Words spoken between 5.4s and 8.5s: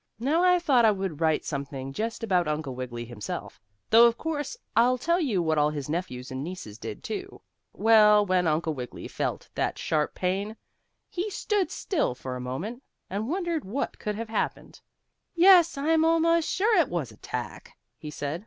what all his nephews and nieces did, too. Well, when